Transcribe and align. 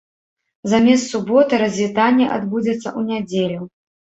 Замест 0.71 1.05
суботы 1.17 1.53
развітанне 1.65 2.25
адбудзецца 2.39 2.83
ў 2.83 3.01
нядзелю. 3.15 3.61